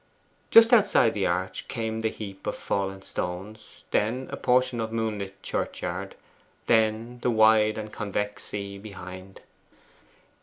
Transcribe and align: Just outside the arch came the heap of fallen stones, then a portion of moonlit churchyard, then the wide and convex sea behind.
Just 0.49 0.73
outside 0.73 1.13
the 1.13 1.27
arch 1.27 1.67
came 1.67 2.01
the 2.01 2.09
heap 2.09 2.47
of 2.47 2.55
fallen 2.57 3.03
stones, 3.03 3.83
then 3.91 4.27
a 4.31 4.35
portion 4.35 4.79
of 4.81 4.91
moonlit 4.91 5.43
churchyard, 5.43 6.15
then 6.65 7.19
the 7.21 7.29
wide 7.29 7.77
and 7.77 7.93
convex 7.93 8.45
sea 8.45 8.79
behind. 8.79 9.41